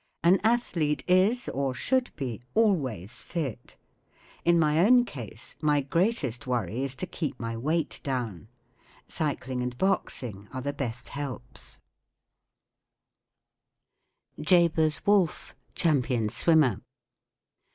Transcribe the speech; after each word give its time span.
An 0.23 0.39
athlete 0.43 1.03
is, 1.07 1.47
or 1.49 1.75
should 1.75 2.09
be, 2.15 2.41
always 2.55 3.19
fit. 3.19 3.77
In 4.43 4.57
my 4.57 4.79
own 4.83 5.05
case 5.05 5.55
my 5.61 5.81
greatest 5.81 6.47
worry 6.47 6.83
is 6.83 6.95
to 6.95 7.05
keep 7.05 7.39
my 7.39 7.55
weight 7.55 7.99
down* 8.01 8.47
Cycling 9.07 9.61
and 9.61 9.77
boxing 9.77 10.49
are 10.51 10.61
the 10.63 10.73
best 10.73 11.09
helps* 11.09 11.81
JABEZ 14.39 15.05
WOLFFE. 15.05 15.53
Champion 15.75 16.29
Swimmer. 16.29 16.81